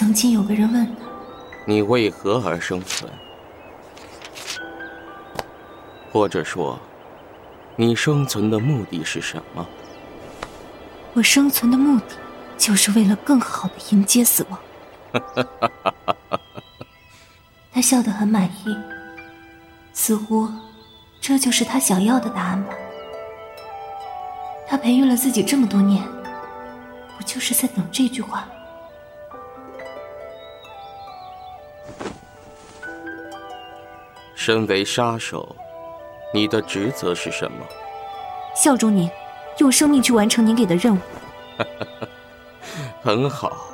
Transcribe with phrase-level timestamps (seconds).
[0.00, 1.02] 曾经有个人问他
[1.68, 3.12] ：“你为何而生存？”
[6.10, 6.78] 或者说，
[7.76, 9.68] 你生存的目的是什么？
[11.12, 12.16] 我生存的目的，
[12.56, 14.58] 就是为了更好的迎接死亡。
[17.70, 18.74] 他笑得很满意，
[19.92, 20.48] 似乎
[21.20, 22.72] 这就是他想要的答案吧。
[24.66, 26.02] 他培育了自己这么多年，
[27.18, 28.48] 不就是在等这句话？
[34.40, 35.54] 身为杀手。
[36.32, 37.58] 你的职责是什么？
[38.56, 39.06] 效忠您，
[39.58, 40.98] 用生命去完成您给的任务。
[43.04, 43.66] 很好，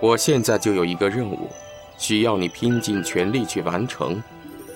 [0.00, 1.50] 我现在就有一个任务，
[1.98, 4.22] 需要你拼尽全力去完成，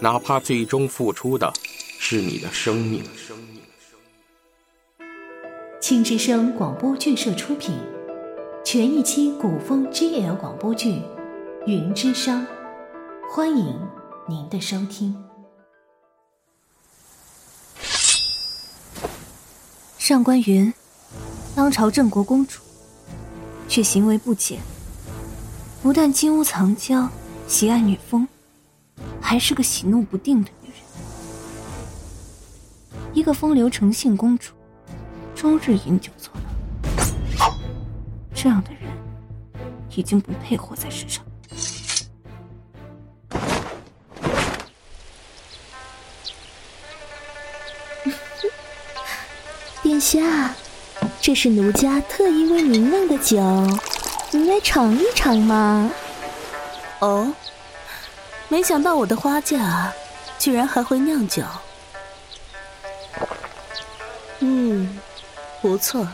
[0.01, 1.53] 哪怕最终付出的
[2.01, 3.05] 是你的生命。
[5.81, 7.77] 青之声广播剧社出品，
[8.65, 10.95] 全一期古风 GL 广播剧
[11.65, 12.33] 《云之殇》，
[13.31, 13.79] 欢迎
[14.29, 15.28] 您的收听。
[20.09, 20.73] 上官云，
[21.55, 22.61] 当朝镇国公主，
[23.69, 24.59] 却行为不检，
[25.83, 27.07] 不但金屋藏娇，
[27.47, 28.27] 喜爱女风，
[29.21, 30.79] 还是个喜怒不定的女人。
[33.13, 34.55] 一个风流成性公主，
[35.35, 36.33] 终日饮酒作
[37.37, 37.55] 乐，
[38.35, 38.91] 这样的人
[39.95, 41.23] 已经不配活在世上。
[49.99, 50.55] 殿下，
[51.21, 53.37] 这是奴家特意为您酿的酒，
[54.31, 55.91] 您来尝一尝嘛。
[57.01, 57.35] 哦，
[58.47, 59.93] 没想到我的花嫁
[60.39, 61.43] 居然还会酿酒。
[64.39, 65.01] 嗯，
[65.61, 66.07] 不错，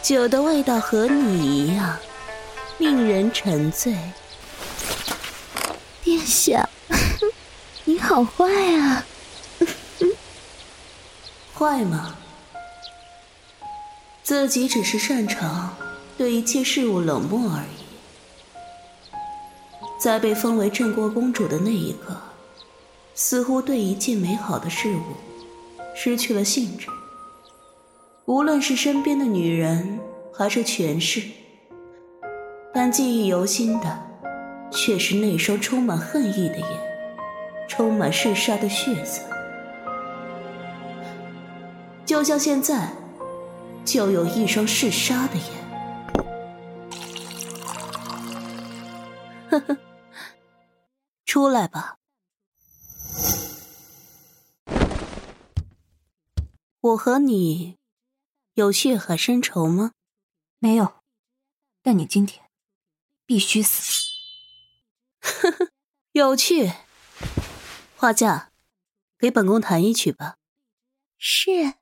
[0.00, 1.98] 酒的味道和你一样，
[2.78, 3.96] 令人沉醉。
[6.04, 6.68] 殿下，
[7.82, 8.44] 你好坏
[8.76, 9.04] 啊！
[11.58, 12.14] 坏吗？
[14.30, 15.74] 自己只是擅长
[16.16, 19.10] 对一切事物冷漠而已，
[19.98, 22.14] 在被封为镇国公主的那一刻，
[23.12, 25.02] 似乎对一切美好的事物
[25.96, 26.86] 失去了兴致。
[28.26, 29.98] 无论是身边的女人，
[30.32, 31.22] 还是权势，
[32.72, 33.98] 但记忆犹新的，
[34.70, 36.66] 却是那双充满恨意的眼，
[37.68, 39.22] 充满嗜杀的血色，
[42.06, 42.92] 就像现在。
[43.84, 45.44] 就有一双嗜杀的眼，
[49.50, 49.76] 呵呵，
[51.26, 51.98] 出来吧。
[56.80, 57.76] 我和你
[58.54, 59.92] 有血海深仇吗？
[60.60, 61.02] 没有，
[61.82, 62.48] 但你今天
[63.26, 63.92] 必须死。
[65.20, 65.70] 呵呵，
[66.12, 66.72] 有趣。
[67.96, 68.52] 花嫁，
[69.18, 70.36] 给本宫弹一曲吧。
[71.18, 71.79] 是。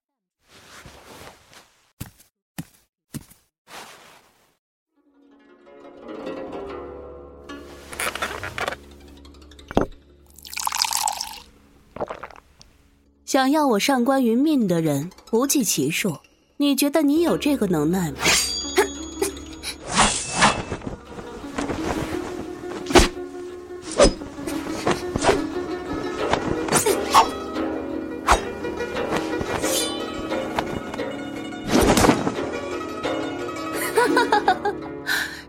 [13.28, 16.16] 想要我上官云命的人不计其数，
[16.56, 18.16] 你觉得你有这个能耐吗？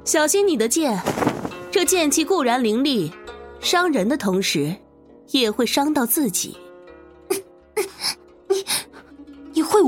[0.03, 1.01] 小心你的剑，
[1.71, 3.09] 这剑气固然凌厉，
[3.61, 4.75] 伤人的同时，
[5.27, 6.57] 也会伤到自己。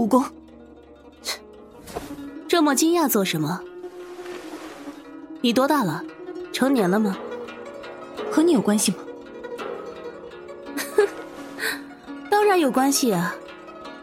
[0.01, 0.25] 武功？
[2.47, 3.61] 这么惊讶做什么？
[5.41, 6.03] 你多大了？
[6.51, 7.15] 成年了吗？
[8.31, 8.97] 和你有关系吗？
[12.31, 13.35] 当然有关系啊，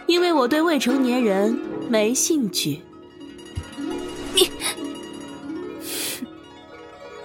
[0.06, 1.58] 因为我对未成年人
[1.90, 2.80] 没兴趣。
[4.34, 4.52] 你，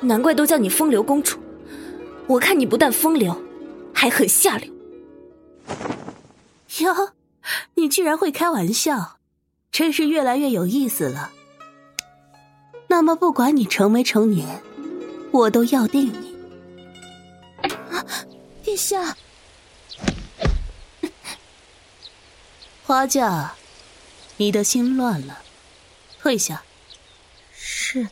[0.02, 1.38] 难怪都叫你风流公主。
[2.26, 3.40] 我看你不但风流，
[3.94, 4.68] 还很下流。
[6.80, 7.12] 哟。
[7.76, 9.18] 你居然会开玩笑，
[9.72, 11.32] 真是越来越有意思了。
[12.88, 14.62] 那么，不管你成没成年，
[15.32, 16.34] 我都要定你。
[18.64, 19.18] 殿下，
[22.86, 23.56] 花嫁，
[24.38, 25.42] 你的心乱了，
[26.22, 26.64] 退下。
[27.52, 28.08] 是。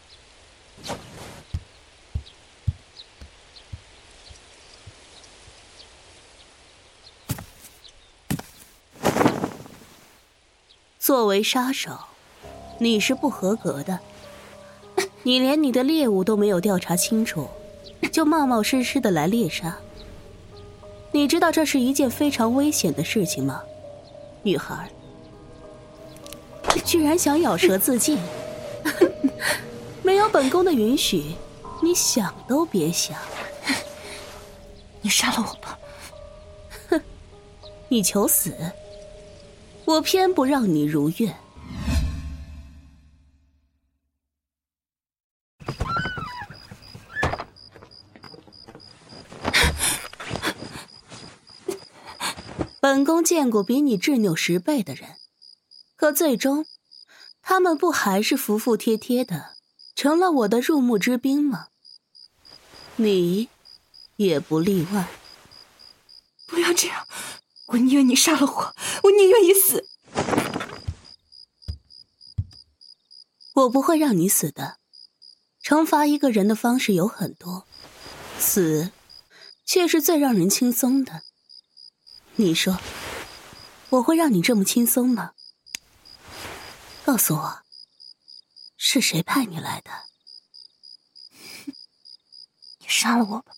[11.12, 11.92] 作为杀手，
[12.80, 14.00] 你是不合格的。
[15.24, 17.50] 你连你的猎物都没有调查清楚，
[18.14, 19.76] 就冒冒失失的来猎杀，
[21.12, 23.62] 你知道这是一件非常危险的事情吗，
[24.42, 24.90] 女孩？
[26.86, 28.18] 居然想咬舌自尽，
[30.04, 31.36] 没有本宫的允许，
[31.84, 33.18] 你想都别想。
[35.04, 35.78] 你杀了我吧！
[36.90, 37.02] 哼，
[37.90, 38.56] 你求死，
[39.92, 41.36] 我偏不让你如愿。
[52.80, 55.18] 本宫见过比你执拗十倍的人，
[55.98, 56.66] 可最终，
[57.42, 59.56] 他们不还是服服帖帖的，
[59.94, 61.68] 成了我的入幕之宾吗？
[62.96, 63.50] 你，
[64.16, 65.08] 也不例外。
[67.72, 69.88] 我宁愿你杀了我，我宁愿你死。
[73.54, 74.80] 我不会让你死的。
[75.64, 77.66] 惩罚一个人的方式有很多，
[78.40, 78.92] 死，
[79.66, 81.24] 却是最让人轻松的。
[82.36, 82.80] 你说，
[83.90, 85.34] 我会让你这么轻松吗？
[87.06, 87.62] 告诉我，
[88.76, 89.92] 是谁派你来的？
[92.80, 93.54] 你杀了我吧！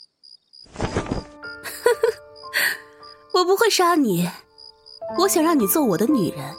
[3.44, 4.31] 我不会杀你，
[5.19, 6.56] 我想让你做我的女人。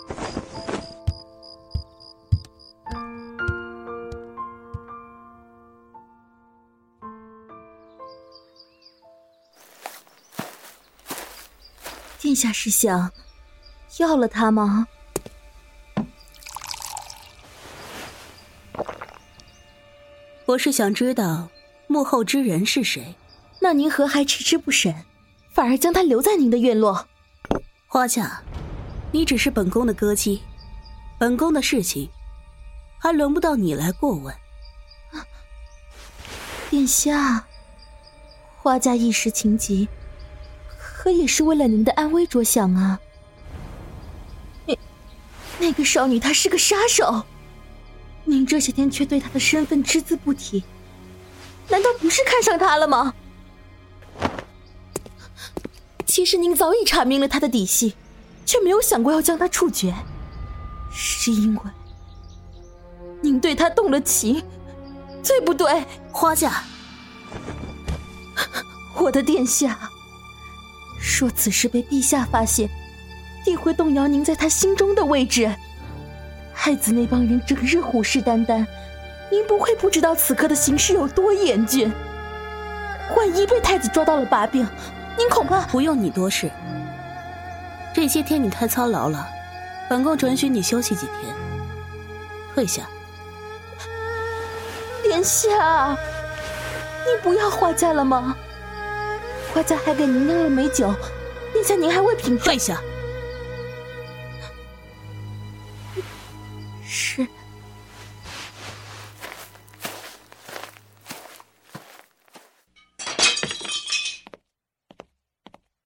[12.21, 13.11] 殿下是想
[13.97, 14.87] 要了他吗？
[20.45, 21.49] 我是想知道
[21.87, 23.15] 幕后之人是谁。
[23.61, 24.95] 那您何还迟迟不审，
[25.55, 27.07] 反而将他留在您的院落？
[27.87, 28.43] 花嫁，
[29.13, 30.43] 你只是本宫的歌姬，
[31.17, 32.11] 本宫的事情
[32.99, 34.35] 还轮不到你来过问。
[36.71, 37.47] 殿下，
[38.57, 39.89] 花家一时情急。
[40.77, 42.99] 可也是为了您的安危着想啊！
[44.67, 44.77] 那
[45.61, 47.23] 那个少女她是个杀手，
[48.25, 50.65] 您这些天却对她的身份只字不提，
[51.69, 53.15] 难道不是看上她了吗？
[56.15, 57.97] 其实您早已查明了他的底细，
[58.47, 59.93] 却没有想过要将他处决，
[60.93, 61.61] 是因为
[63.21, 64.41] 您对他动了情，
[65.25, 65.85] 对不对？
[66.13, 66.63] 花家，
[68.97, 69.77] 我的殿下。
[71.21, 72.71] 若此事被陛下发现，
[73.45, 75.53] 定会动摇您在他心中的位置。
[76.55, 78.65] 太子那帮人整日虎视眈眈，
[79.33, 81.93] 您不会不知道此刻的形势有多严峻。
[83.17, 84.65] 万一被太子抓到了把柄，
[85.17, 86.51] 您恐怕不用你多事。
[87.95, 89.27] 这些天你太操劳了，
[89.89, 91.35] 本宫准许你休息几天。
[92.55, 92.83] 退下。
[95.03, 95.97] 殿下，
[97.07, 98.37] 你不要花家了吗？
[99.53, 100.93] 花家还给您酿了美酒，
[101.53, 102.47] 殿下您还未品尝。
[102.47, 102.81] 退下。
[106.85, 107.25] 是。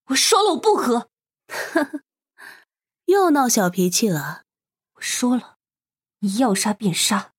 [0.08, 1.10] 我说了，我不喝。
[3.06, 4.44] 又闹小脾气了。
[4.94, 5.56] 我说了，
[6.20, 7.32] 你要杀便杀，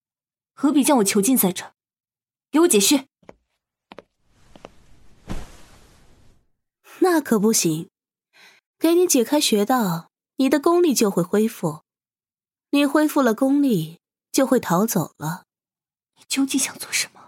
[0.54, 1.74] 何必将我囚禁在这？
[2.52, 3.08] 给我解穴。
[7.02, 7.90] 那可不行，
[8.78, 11.84] 给你解开穴道，你的功力就会恢复。
[12.72, 14.00] 你恢复了功力，
[14.32, 15.46] 就会逃走了。
[16.18, 17.19] 你究竟想做什么？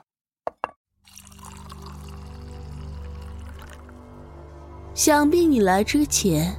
[4.93, 6.53] 想必你来之前，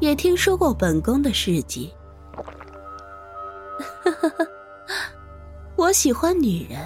[0.00, 1.92] 也听说过本宫的事迹。
[5.76, 6.80] 我喜欢女人，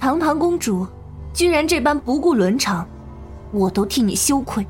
[0.00, 0.86] 堂堂公主，
[1.34, 2.88] 居然这般不顾伦常，
[3.52, 4.66] 我都替你羞愧。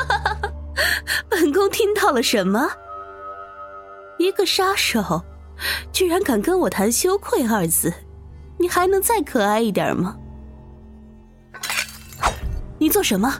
[1.28, 2.66] 本宫听到了什么？
[4.18, 5.22] 一个杀手，
[5.92, 7.92] 居然敢跟我谈羞愧二字，
[8.56, 10.16] 你还能再可爱一点吗？
[12.78, 13.38] 你做什么？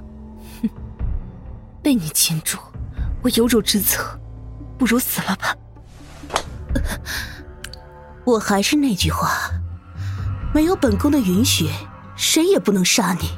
[1.87, 2.59] 哼，被你擒住，
[3.23, 4.03] 我有辱职责，
[4.77, 5.55] 不如死了吧。
[8.25, 9.53] 我还是那句话，
[10.53, 11.71] 没有本宫的允许，
[12.17, 13.31] 谁也不能杀你。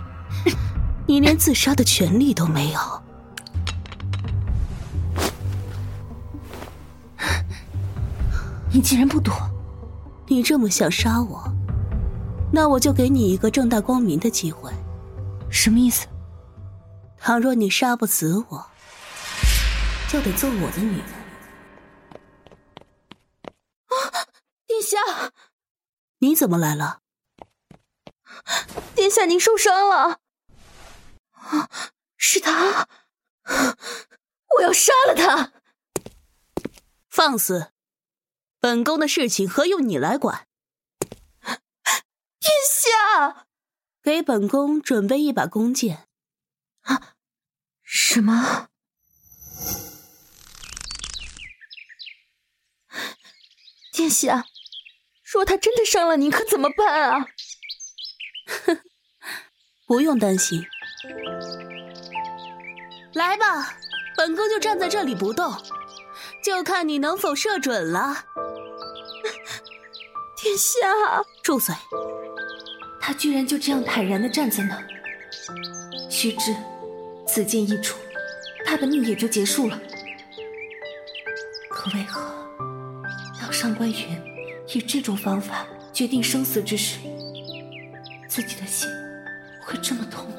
[1.07, 2.81] 你连自杀的权利都没有。
[8.73, 9.35] 你竟然不躲！
[10.27, 11.53] 你这么想杀我，
[12.51, 14.73] 那我就给你一个正大光明的机会。
[15.51, 16.07] 什么意思？
[17.21, 18.71] 倘若你杀不死我，
[20.11, 21.07] 就得做我的女人。
[23.87, 24.25] 啊，
[24.67, 25.33] 殿下，
[26.19, 27.03] 你怎么来了？
[28.95, 30.21] 殿下，您受伤了。
[31.33, 31.69] 啊，
[32.17, 32.89] 是他！
[34.57, 35.53] 我要杀了他！
[37.11, 37.73] 放肆！
[38.59, 40.47] 本宫的事情何用你来管？
[41.43, 43.47] 殿下，
[44.03, 46.08] 给本宫准备一把弓箭。
[47.89, 47.91] 啊？
[47.91, 48.69] 什么？
[53.93, 54.45] 殿下，
[55.25, 57.27] 若他真的伤了您，可怎么办啊？
[58.65, 58.81] 哼，
[59.89, 60.67] 不用担心。
[63.15, 63.75] 来吧，
[64.17, 65.53] 本宫就站在这里不动，
[66.45, 68.27] 就看你能否射准了。
[70.41, 71.75] 殿下，住嘴！
[73.01, 74.87] 他居然就这样坦然的站在那儿。
[76.11, 76.55] 须知，
[77.39, 77.97] 此剑一出，
[78.67, 79.81] 他的命也就结束了。
[81.71, 82.21] 可为何，
[83.41, 84.21] 当上官云
[84.75, 86.99] 以这种方法决定生死之时，
[88.29, 88.91] 自己的心
[89.63, 90.37] 会这么痛吗？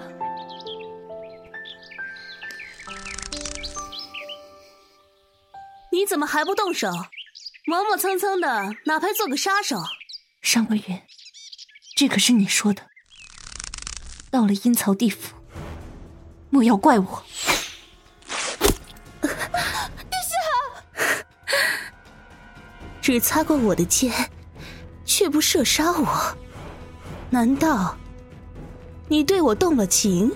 [5.94, 6.92] 你怎么还不动手？
[7.66, 9.78] 磨磨蹭蹭的，哪怕做个杀手？
[10.42, 11.02] 上官云，
[11.96, 12.88] 这可是你说的。
[14.30, 15.38] 到了阴曹地府，
[16.50, 17.24] 莫要怪我。
[19.22, 19.32] 殿
[20.28, 20.36] 下，
[23.02, 24.12] 只擦过我的肩，
[25.06, 26.36] 却不射杀我，
[27.30, 27.96] 难道
[29.08, 30.36] 你对我动了情？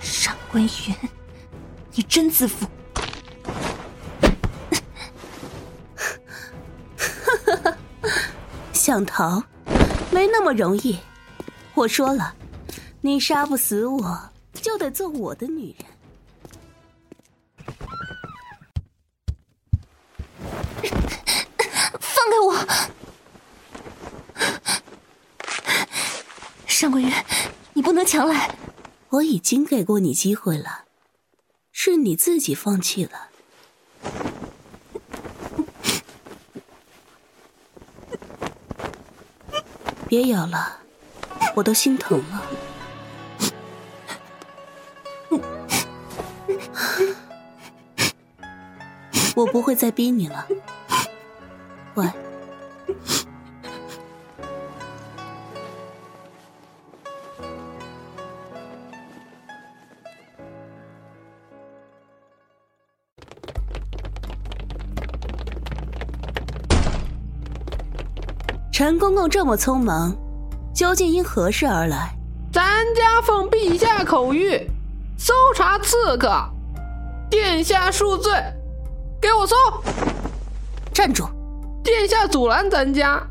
[0.00, 0.70] 上官云，
[1.92, 2.66] 你真自负。
[8.72, 9.42] 想逃，
[10.10, 10.98] 没那么容易。
[11.74, 12.34] 我说了，
[13.00, 14.30] 你杀不死我，
[14.66, 15.86] 就得做我的女人。
[22.00, 22.66] 放开我！
[26.66, 27.12] 上官月，
[27.74, 28.56] 你不能强来。
[29.10, 30.86] 我已经给过你机会了，
[31.70, 33.28] 是你自己放弃了。
[40.08, 40.80] 别咬了，
[41.54, 42.55] 我都心疼了。
[49.36, 50.46] 我不会再逼你了，
[51.94, 52.10] 乖。
[68.72, 70.16] 陈公公这么匆忙，
[70.74, 72.16] 究竟因何事而来？
[72.50, 74.66] 咱家奉陛下口谕，
[75.18, 76.30] 搜查刺客，
[77.28, 78.32] 殿下恕罪，
[79.20, 79.54] 给我搜！
[80.92, 81.28] 站住！
[81.82, 83.22] 殿下阻拦咱家，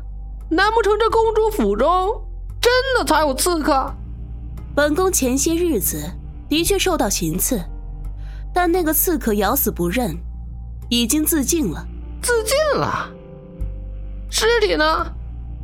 [0.48, 2.22] 难不成这公主府中
[2.60, 3.94] 真的藏有刺客？
[4.74, 6.02] 本宫前些日子
[6.48, 7.60] 的确受到行刺，
[8.52, 10.16] 但那个刺客咬死不认，
[10.88, 11.86] 已经自尽了。
[12.22, 13.08] 自尽了？
[14.30, 15.12] 尸体呢？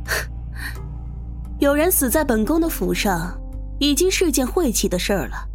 [1.59, 3.37] 有人死在本宫的府上，
[3.79, 5.47] 已经是件晦气的事儿了。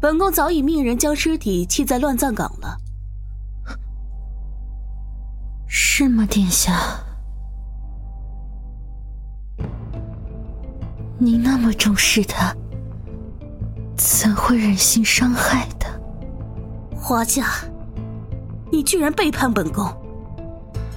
[0.00, 2.76] 本宫早已命人将尸体弃在乱葬岗了。
[5.74, 7.00] 是吗，殿下？
[11.18, 12.54] 你那么重视他，
[13.96, 15.88] 怎会忍心伤害他？
[16.94, 17.46] 华家，
[18.70, 19.90] 你居然背叛本宫！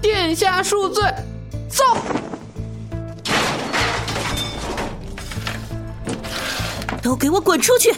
[0.01, 1.03] 殿下恕罪，
[1.69, 1.83] 走。
[7.01, 7.93] 都给我滚出去！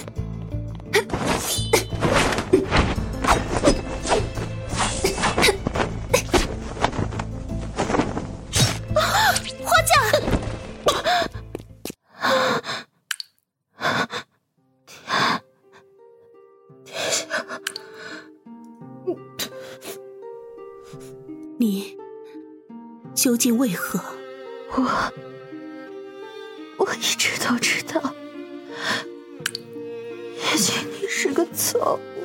[23.28, 24.00] 究竟为何？
[24.70, 25.12] 我
[26.78, 28.16] 我一直都知道。
[30.34, 32.24] 也许你是个错误，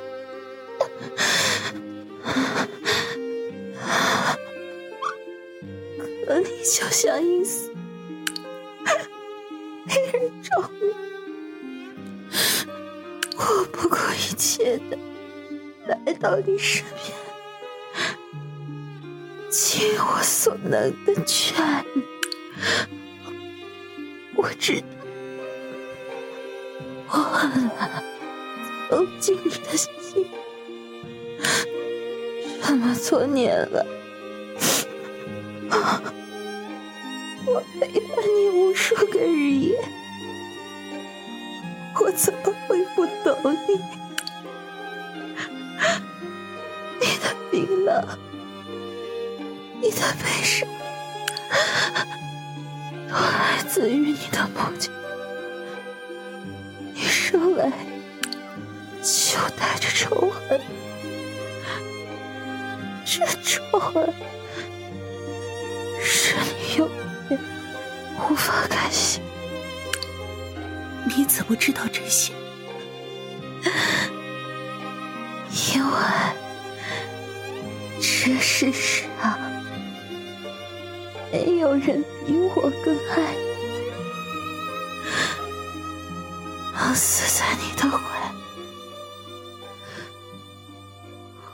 [6.24, 7.72] 可你就像一丝
[9.86, 10.94] 令人着迷，
[13.38, 13.42] 我
[13.72, 14.96] 不顾一切的
[15.88, 17.12] 来到你身边，
[19.72, 21.56] 尽我所能的劝
[21.94, 22.02] 你。
[24.36, 24.86] 我知道，
[27.08, 28.04] 我很难。
[28.90, 30.26] 走进你的心，
[32.62, 33.86] 这么多年了，
[37.46, 39.82] 我背叛你无数个日夜，
[41.98, 43.80] 我怎么会不懂你？
[47.00, 48.06] 你的冰冷，
[49.92, 50.66] 你的悲伤，
[53.10, 54.90] 都来自于你的母亲。
[56.94, 57.70] 你生来
[59.02, 60.58] 就带着仇恨，
[63.04, 64.10] 这仇恨
[66.02, 66.88] 是你永
[67.28, 67.38] 远。
[68.30, 69.22] 无法开心，
[71.04, 72.32] 你怎么知道这些？
[75.74, 75.92] 因为
[78.00, 79.06] 这世上
[81.32, 83.90] 没有人比我更爱你，
[86.74, 87.98] 我死在你的怀。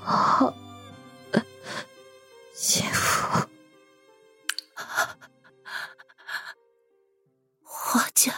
[0.04, 0.52] 我
[2.52, 3.46] 幸福。
[7.62, 8.32] 花家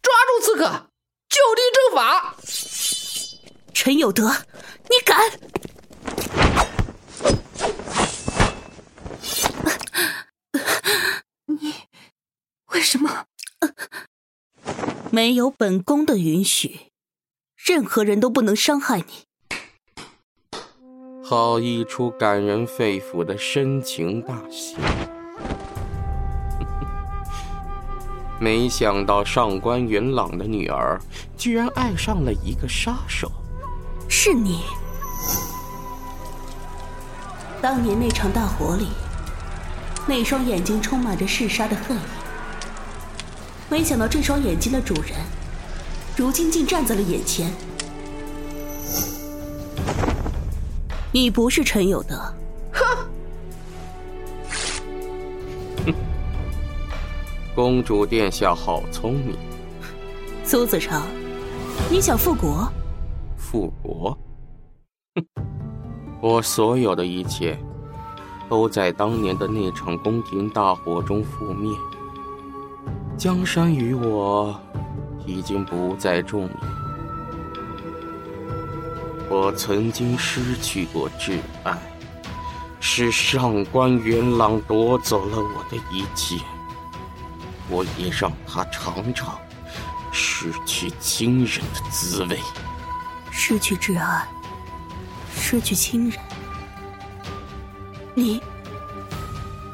[0.00, 0.64] 抓住刺客，
[1.28, 2.34] 就地正法
[3.74, 4.34] 陈有德，
[4.88, 5.38] 你敢？
[11.46, 11.74] 你
[12.66, 13.26] 为什么？
[15.12, 16.92] 没有本宫的允许，
[17.56, 19.04] 任何人都不能伤害你。
[21.24, 24.76] 好一出感人肺腑的深情大戏！
[28.38, 31.00] 没想到上官云朗的女儿
[31.36, 33.32] 居然爱上了一个杀手。
[34.08, 34.60] 是你，
[37.60, 38.86] 当年那场大火里，
[40.06, 42.19] 那双眼睛充满着嗜杀的恨意。
[43.70, 45.12] 没想到这双眼睛的主人，
[46.16, 47.52] 如今竟站在了眼前。
[51.12, 52.16] 你不是陈有德，
[52.72, 52.84] 哼！
[55.86, 55.94] 哼！
[57.54, 59.36] 公主殿下好聪明，
[60.44, 61.02] 苏子成，
[61.88, 62.68] 你想复国？
[63.36, 64.18] 复国？
[65.14, 65.24] 哼！
[66.20, 67.56] 我所有的一切，
[68.48, 71.70] 都在当年的那场宫廷大火中覆灭。
[73.20, 74.58] 江山与我，
[75.26, 76.48] 已经不再重要。
[79.28, 81.76] 我曾经失去过挚爱，
[82.80, 86.36] 是上官元朗夺走了我的一切。
[87.68, 89.38] 我也让他尝尝
[90.10, 92.38] 失去亲人的滋味。
[93.30, 94.26] 失去挚爱，
[95.36, 96.18] 失去亲人，
[98.14, 98.40] 你，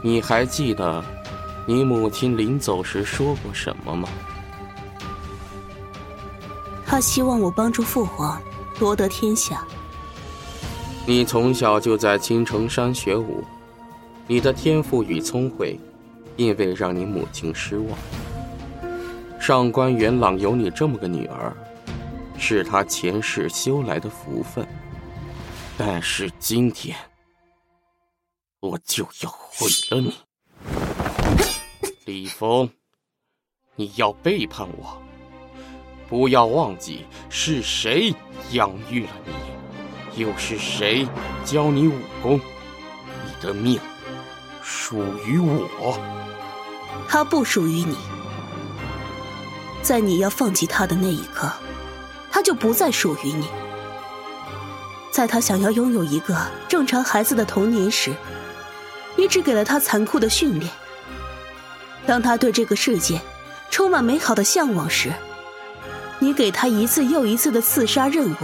[0.02, 1.00] 你还记得
[1.66, 4.08] 你母亲临走时说过什么吗？
[6.86, 8.40] 她希望我帮助父皇
[8.78, 9.64] 夺得天下。
[11.04, 13.44] 你从小就在青城山学武，
[14.26, 15.78] 你的天赋与聪慧，
[16.36, 17.98] 并未让你母亲失望。
[19.40, 21.54] 上官元朗有你这么个女儿。
[22.38, 24.68] 是他前世修来的福分，
[25.78, 26.94] 但是今天
[28.60, 30.12] 我就要毁了你，
[32.06, 32.70] 李峰，
[33.74, 35.02] 你要背叛我，
[36.08, 38.14] 不要忘记是谁
[38.52, 39.10] 养育了
[40.14, 41.04] 你，又是谁
[41.44, 42.38] 教你武功，
[43.24, 43.80] 你的命
[44.62, 45.98] 属于我，
[47.08, 47.96] 他不属于你，
[49.82, 51.52] 在你要放弃他的那一刻。
[52.30, 53.48] 他就不再属于你。
[55.10, 56.36] 在他想要拥有一个
[56.68, 58.14] 正常孩子的童年时，
[59.16, 60.70] 你只给了他残酷的训练；
[62.06, 63.20] 当他对这个世界
[63.70, 65.12] 充满美好的向往时，
[66.18, 68.36] 你给他一次又一次的刺杀任务，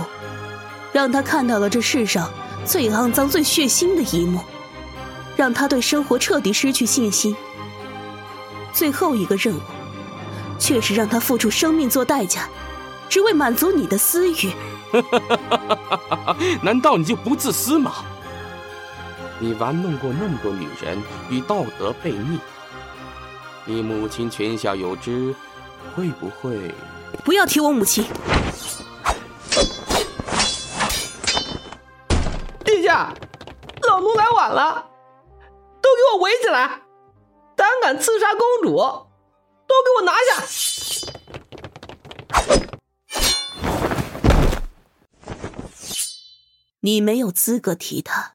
[0.92, 2.30] 让他看到了这世上
[2.64, 4.40] 最肮脏、最血腥的一幕，
[5.36, 7.34] 让他对生活彻底失去信心。
[8.72, 9.60] 最后一个任务，
[10.58, 12.48] 却是让他付出生命做代价。
[13.08, 14.50] 只为满足你的私欲，
[16.62, 17.92] 难道你就不自私吗？
[19.38, 20.96] 你玩弄过那么多女人，
[21.28, 22.38] 与道德背逆，
[23.64, 25.32] 你母亲泉下有知，
[25.94, 26.74] 会不会？
[27.24, 28.04] 不要提我母亲！
[32.64, 33.14] 殿下，
[33.88, 34.90] 老奴来晚了，
[35.80, 36.82] 都给我围起来！
[37.54, 40.42] 胆敢刺杀公主，都给我拿下！
[46.80, 48.34] 你没有资格提他，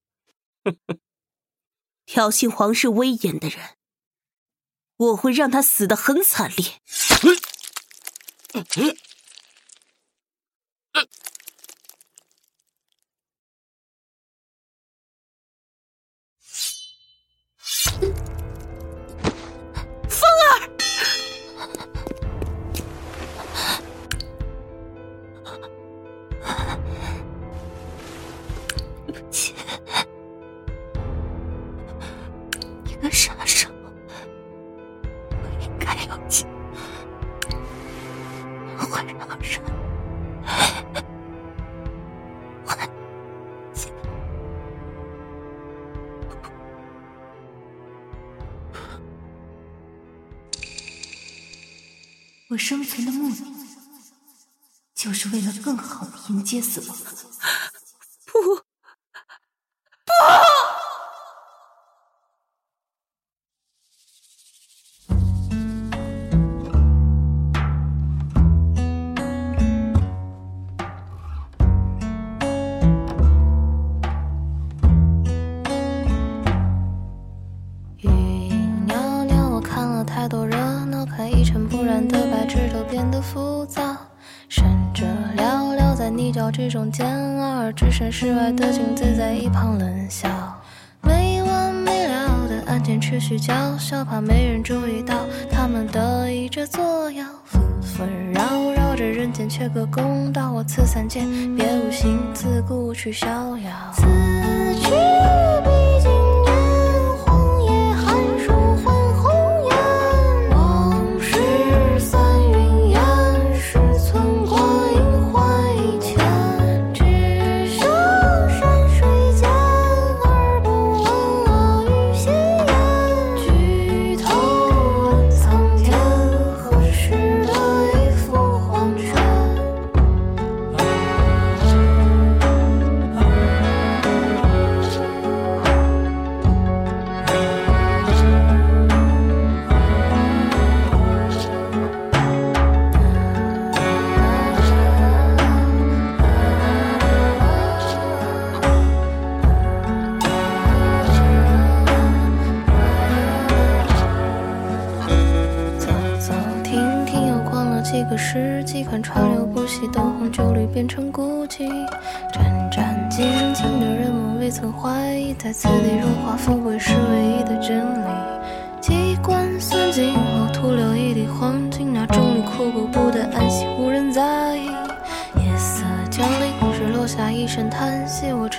[2.05, 3.76] 挑衅皇室威严的人，
[4.97, 6.65] 我会让他死得很惨烈。
[52.49, 53.43] 我生存的目的，
[54.95, 56.97] 就是为了更好的迎接死亡。
[87.77, 90.27] 置身事外的君子在一旁冷笑。
[90.99, 98.41] 没完没了的案件持续叫嚣，怕没人注意到他们得意着作妖，纷纷扰
[98.73, 100.51] 扰着人间缺个公道。
[100.51, 101.21] 我此三界
[101.55, 103.71] 别无心自顾去逍遥。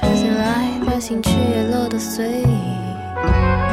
[0.08, 0.16] 下一声叹息。
[0.16, 3.67] 我沉下来，百姓却也落得随意。